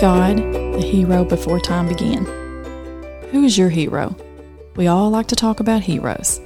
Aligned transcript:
God, 0.00 0.38
the 0.38 0.80
hero 0.82 1.24
before 1.26 1.60
time 1.60 1.86
began. 1.86 2.24
Who 3.32 3.44
is 3.44 3.58
your 3.58 3.68
hero? 3.68 4.16
We 4.74 4.86
all 4.86 5.10
like 5.10 5.26
to 5.26 5.36
talk 5.36 5.60
about 5.60 5.82
heroes. 5.82 6.40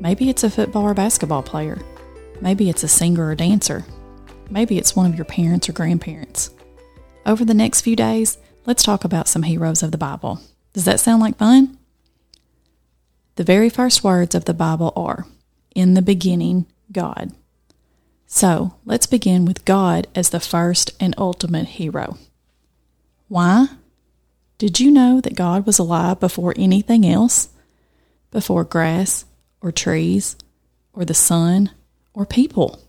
Maybe 0.00 0.28
it's 0.28 0.42
a 0.42 0.50
football 0.50 0.82
or 0.82 0.94
basketball 0.94 1.44
player. 1.44 1.78
Maybe 2.40 2.68
it's 2.68 2.82
a 2.82 2.88
singer 2.88 3.28
or 3.28 3.36
dancer. 3.36 3.84
Maybe 4.50 4.78
it's 4.78 4.96
one 4.96 5.06
of 5.06 5.14
your 5.14 5.26
parents 5.26 5.68
or 5.68 5.74
grandparents. 5.74 6.50
Over 7.24 7.44
the 7.44 7.54
next 7.54 7.82
few 7.82 7.94
days, 7.94 8.36
let's 8.66 8.82
talk 8.82 9.04
about 9.04 9.28
some 9.28 9.44
heroes 9.44 9.84
of 9.84 9.92
the 9.92 9.96
Bible. 9.96 10.40
Does 10.72 10.84
that 10.84 10.98
sound 10.98 11.22
like 11.22 11.38
fun? 11.38 11.78
The 13.36 13.44
very 13.44 13.70
first 13.70 14.02
words 14.02 14.34
of 14.34 14.46
the 14.46 14.54
Bible 14.54 14.92
are 14.96 15.24
In 15.72 15.94
the 15.94 16.02
beginning, 16.02 16.66
God. 16.90 17.30
So 18.26 18.74
let's 18.84 19.06
begin 19.06 19.44
with 19.44 19.64
God 19.64 20.08
as 20.16 20.30
the 20.30 20.40
first 20.40 20.90
and 20.98 21.14
ultimate 21.16 21.68
hero. 21.68 22.18
Why? 23.28 23.68
Did 24.56 24.80
you 24.80 24.90
know 24.90 25.20
that 25.20 25.36
God 25.36 25.66
was 25.66 25.78
alive 25.78 26.18
before 26.18 26.54
anything 26.56 27.06
else? 27.06 27.50
Before 28.30 28.64
grass 28.64 29.24
or 29.60 29.70
trees 29.70 30.36
or 30.92 31.04
the 31.04 31.14
sun 31.14 31.70
or 32.12 32.26
people? 32.26 32.80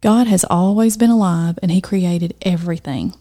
God 0.00 0.26
has 0.26 0.44
always 0.48 0.96
been 0.96 1.10
alive 1.10 1.58
and 1.62 1.70
He 1.70 1.80
created 1.80 2.34
everything. 2.42 3.14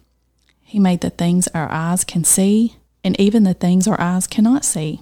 He 0.61 0.79
made 0.79 1.01
the 1.01 1.09
things 1.09 1.47
our 1.49 1.69
eyes 1.71 2.03
can 2.03 2.23
see 2.23 2.77
and 3.03 3.19
even 3.19 3.43
the 3.43 3.53
things 3.53 3.87
our 3.87 3.99
eyes 3.99 4.27
cannot 4.27 4.63
see. 4.63 5.01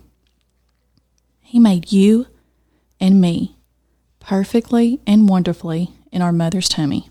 He 1.41 1.59
made 1.59 1.91
you 1.91 2.27
and 2.99 3.21
me 3.21 3.57
perfectly 4.19 4.99
and 5.05 5.29
wonderfully 5.29 5.91
in 6.11 6.21
our 6.21 6.31
mother's 6.31 6.69
tummy. 6.69 7.09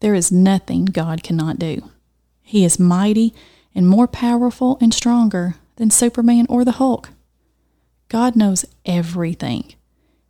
There 0.00 0.14
is 0.14 0.30
nothing 0.30 0.84
God 0.86 1.22
cannot 1.22 1.58
do. 1.58 1.90
He 2.48 2.64
is 2.64 2.78
mighty 2.78 3.34
and 3.74 3.86
more 3.86 4.08
powerful 4.08 4.78
and 4.80 4.94
stronger 4.94 5.56
than 5.76 5.90
Superman 5.90 6.46
or 6.48 6.64
the 6.64 6.80
Hulk. 6.80 7.10
God 8.08 8.36
knows 8.36 8.64
everything. 8.86 9.74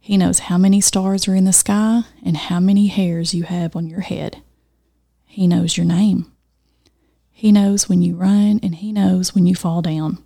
He 0.00 0.16
knows 0.16 0.40
how 0.40 0.58
many 0.58 0.80
stars 0.80 1.28
are 1.28 1.36
in 1.36 1.44
the 1.44 1.52
sky 1.52 2.02
and 2.24 2.36
how 2.36 2.58
many 2.58 2.88
hairs 2.88 3.34
you 3.34 3.44
have 3.44 3.76
on 3.76 3.86
your 3.86 4.00
head. 4.00 4.42
He 5.26 5.46
knows 5.46 5.76
your 5.76 5.86
name. 5.86 6.32
He 7.30 7.52
knows 7.52 7.88
when 7.88 8.02
you 8.02 8.16
run 8.16 8.58
and 8.64 8.74
He 8.74 8.90
knows 8.90 9.32
when 9.32 9.46
you 9.46 9.54
fall 9.54 9.80
down. 9.80 10.18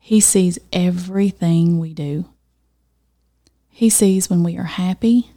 He 0.00 0.18
sees 0.18 0.58
everything 0.72 1.78
we 1.78 1.94
do. 1.94 2.24
He 3.68 3.88
sees 3.88 4.28
when 4.28 4.42
we 4.42 4.58
are 4.58 4.64
happy 4.64 5.30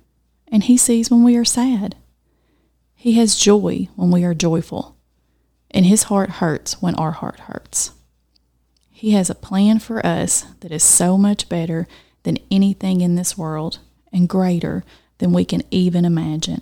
and 0.48 0.64
He 0.64 0.78
sees 0.78 1.12
when 1.12 1.24
we 1.24 1.36
are 1.36 1.46
sad. 1.46 1.96
He 2.96 3.12
has 3.20 3.36
joy 3.36 3.88
when 3.96 4.10
we 4.10 4.24
are 4.24 4.34
joyful 4.34 4.95
and 5.76 5.86
his 5.86 6.04
heart 6.04 6.30
hurts 6.32 6.82
when 6.82 6.96
our 6.96 7.12
heart 7.12 7.42
hurts. 7.42 7.92
He 8.90 9.12
has 9.12 9.30
a 9.30 9.36
plan 9.36 9.80
for 9.80 10.04
us 10.06 10.46
that 10.62 10.72
is 10.72 10.82
so 10.82 11.18
much 11.18 11.50
better 11.50 11.86
than 12.24 12.40
anything 12.50 13.02
in 13.02 13.16
this 13.16 13.38
world 13.38 13.80
and 14.12 14.30
greater 14.30 14.86
than 15.18 15.34
we 15.34 15.44
can 15.44 15.62
even 15.70 16.06
imagine. 16.06 16.62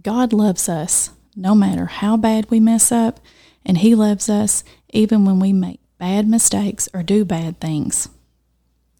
God 0.00 0.32
loves 0.32 0.68
us 0.68 1.10
no 1.34 1.56
matter 1.56 1.86
how 1.86 2.16
bad 2.16 2.48
we 2.50 2.60
mess 2.60 2.92
up, 2.92 3.18
and 3.64 3.78
He 3.78 3.94
loves 3.94 4.28
us 4.28 4.62
even 4.90 5.24
when 5.24 5.40
we 5.40 5.52
make 5.52 5.80
bad 5.98 6.28
mistakes 6.28 6.88
or 6.94 7.02
do 7.02 7.24
bad 7.24 7.58
things. 7.58 8.08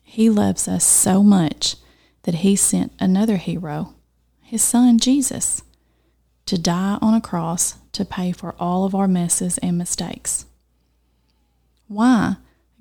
He 0.03 0.28
loves 0.28 0.66
us 0.66 0.84
so 0.84 1.22
much 1.22 1.77
that 2.25 2.37
He 2.37 2.56
sent 2.56 2.92
another 2.98 3.37
hero, 3.37 3.94
His 4.41 4.62
Son 4.62 4.98
Jesus, 4.98 5.62
to 6.53 6.58
die 6.58 6.98
on 7.00 7.14
a 7.14 7.20
cross 7.20 7.77
to 7.93 8.04
pay 8.04 8.31
for 8.31 8.54
all 8.59 8.84
of 8.84 8.94
our 8.94 9.09
messes 9.09 9.56
and 9.62 9.78
mistakes. 9.78 10.44
Why? 11.88 12.37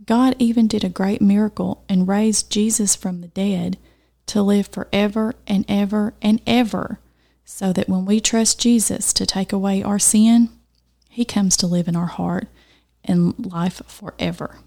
God 0.05 0.35
even 0.39 0.67
did 0.67 0.83
a 0.83 0.89
great 0.89 1.21
miracle 1.21 1.81
and 1.87 2.05
raised 2.05 2.51
Jesus 2.51 2.97
from 2.97 3.21
the 3.21 3.29
dead 3.29 3.77
to 4.25 4.41
live 4.41 4.67
forever 4.67 5.35
and 5.47 5.63
ever 5.69 6.13
and 6.21 6.41
ever, 6.45 6.99
so 7.45 7.71
that 7.71 7.87
when 7.87 8.03
we 8.03 8.19
trust 8.19 8.59
Jesus 8.59 9.13
to 9.13 9.25
take 9.25 9.53
away 9.53 9.81
our 9.81 9.99
sin, 9.99 10.49
He 11.07 11.23
comes 11.23 11.55
to 11.55 11.65
live 11.65 11.87
in 11.87 11.95
our 11.95 12.07
heart 12.07 12.49
and 13.05 13.33
life 13.45 13.81
forever. 13.87 14.57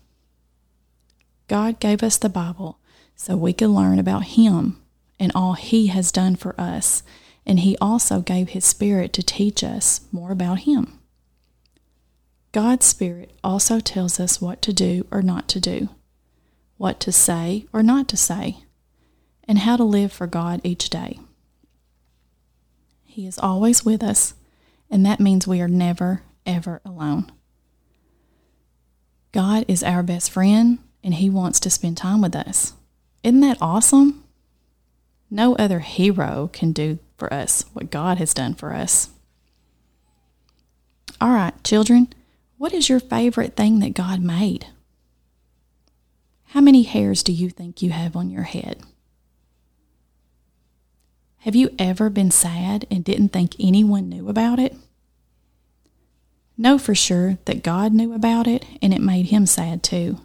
God 1.47 1.79
gave 1.79 2.03
us 2.03 2.17
the 2.17 2.31
Bible 2.31 2.79
so 3.15 3.37
we 3.37 3.53
could 3.53 3.69
learn 3.69 3.99
about 3.99 4.25
Him 4.39 4.81
and 5.21 5.31
all 5.35 5.53
He 5.53 5.89
has 5.89 6.11
done 6.11 6.37
for 6.37 6.59
us 6.59 7.03
and 7.47 7.61
He 7.61 7.77
also 7.81 8.21
gave 8.21 8.51
His 8.51 8.65
Spirit 8.65 9.13
to 9.15 9.23
teach 9.23 9.63
us 9.63 10.01
more 10.13 10.33
about 10.33 10.61
Him. 10.61 10.99
God's 12.53 12.87
Spirit 12.87 13.33
also 13.43 13.81
tells 13.81 14.21
us 14.21 14.41
what 14.41 14.63
to 14.63 14.73
do 14.73 15.07
or 15.11 15.23
not 15.23 15.49
to 15.49 15.61
do, 15.61 15.89
what 16.77 17.01
to 17.01 17.11
say 17.11 17.67
or 17.73 17.83
not 17.83 18.09
to 18.09 18.17
say, 18.17 18.59
and 19.47 19.59
how 19.59 19.77
to 19.77 19.85
live 19.85 20.13
for 20.13 20.27
God 20.27 20.61
each 20.63 20.89
day. 20.89 21.19
He 23.05 23.27
is 23.27 23.39
always 23.39 23.85
with 23.85 24.03
us, 24.03 24.35
and 24.91 25.05
that 25.05 25.21
means 25.21 25.47
we 25.47 25.61
are 25.61 25.69
never, 25.69 26.23
ever 26.47 26.81
alone. 26.85 27.31
God 29.33 29.65
is 29.67 29.83
our 29.83 30.03
best 30.05 30.31
friend, 30.31 30.79
and 31.03 31.15
He 31.15 31.29
wants 31.29 31.59
to 31.61 31.71
spend 31.71 31.97
time 31.97 32.21
with 32.21 32.37
us. 32.37 32.75
Isn't 33.25 33.41
that 33.41 33.59
awesome? 33.61 34.23
No 35.29 35.57
other 35.57 35.81
hero 35.81 36.51
can 36.53 36.73
do 36.73 37.01
for 37.17 37.33
us 37.33 37.65
what 37.73 37.91
God 37.91 38.19
has 38.19 38.35
done 38.35 38.55
for 38.55 38.73
us. 38.73 39.11
All 41.21 41.31
right, 41.31 41.55
children, 41.65 42.13
what 42.59 42.73
is 42.73 42.89
your 42.89 43.01
favorite 43.01 43.57
thing 43.57 43.79
that 43.81 43.95
God 43.95 44.21
made? 44.21 44.67
How 46.49 46.61
many 46.61 46.83
hairs 46.83 47.23
do 47.23 47.33
you 47.33 47.51
think 47.51 47.83
you 47.83 47.91
have 47.91 48.15
on 48.17 48.31
your 48.31 48.43
head? 48.43 48.83
Have 51.39 51.55
you 51.55 51.71
ever 51.79 52.09
been 52.09 52.31
sad 52.31 52.87
and 52.91 53.05
didn't 53.05 53.29
think 53.31 53.55
anyone 53.59 54.09
knew 54.09 54.29
about 54.29 54.59
it? 54.59 54.75
Know 56.57 56.79
for 56.79 56.95
sure 56.95 57.39
that 57.45 57.63
God 57.63 57.93
knew 57.93 58.15
about 58.15 58.47
it 58.47 58.65
and 58.81 58.95
it 58.95 59.01
made 59.01 59.27
him 59.27 59.45
sad 59.45 59.83
too. 59.83 60.21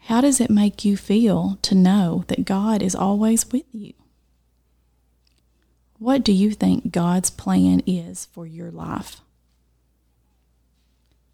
How 0.00 0.20
does 0.20 0.40
it 0.40 0.50
make 0.50 0.84
you 0.84 0.96
feel 0.96 1.58
to 1.62 1.74
know 1.74 2.24
that 2.26 2.44
God 2.44 2.82
is 2.82 2.94
always 2.94 3.50
with 3.50 3.64
you? 3.72 3.94
What 6.04 6.22
do 6.22 6.32
you 6.32 6.50
think 6.50 6.92
God's 6.92 7.30
plan 7.30 7.82
is 7.86 8.26
for 8.26 8.46
your 8.46 8.70
life? 8.70 9.22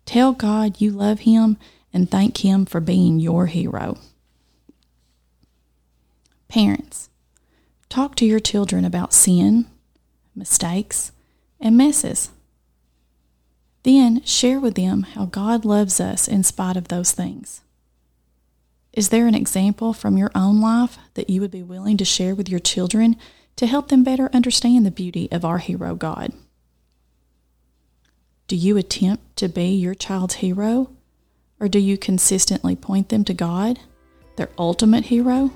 Tell 0.07 0.33
God 0.33 0.81
you 0.81 0.93
love 0.93 1.21
Him 1.21 1.57
and 1.93 2.09
thank 2.09 2.45
Him 2.45 2.67
for 2.67 2.79
being 2.79 3.19
your 3.19 3.47
hero. 3.47 3.99
Parents, 6.47 7.11
talk 7.89 8.15
to 8.15 8.25
your 8.25 8.39
children 8.39 8.85
about 8.85 9.13
sin, 9.13 9.67
mistakes, 10.37 11.11
and 11.59 11.77
messes. 11.77 12.31
Then 13.83 14.23
share 14.23 14.61
with 14.61 14.77
them 14.77 15.03
how 15.03 15.25
God 15.25 15.65
loves 15.65 15.99
us 15.99 16.29
in 16.29 16.45
spite 16.45 16.77
of 16.77 16.87
those 16.87 17.11
things. 17.11 17.63
Is 18.93 19.09
there 19.09 19.27
an 19.27 19.35
example 19.35 19.93
from 19.93 20.17
your 20.17 20.31
own 20.37 20.61
life 20.61 20.97
that 21.15 21.29
you 21.29 21.41
would 21.41 21.51
be 21.51 21.65
willing 21.65 21.97
to 21.97 22.05
share 22.05 22.37
with 22.37 22.49
your 22.49 22.61
children 22.61 23.17
to 23.61 23.67
help 23.67 23.89
them 23.89 24.03
better 24.03 24.31
understand 24.33 24.87
the 24.87 24.91
beauty 24.91 25.29
of 25.31 25.45
our 25.45 25.59
hero 25.59 25.95
God. 25.95 26.33
Do 28.49 28.57
you 28.57 28.79
attempt 28.79 29.37
to 29.37 29.51
be 29.51 29.67
your 29.75 29.95
child's 29.95 30.37
hero, 30.37 30.89
or 31.61 31.69
do 31.69 31.79
you 31.79 31.99
consistently 31.99 32.75
point 32.75 33.11
them 33.11 33.23
to 33.25 33.35
God, 33.35 33.79
their 34.37 34.49
ultimate 34.57 35.05
hero? 35.05 35.51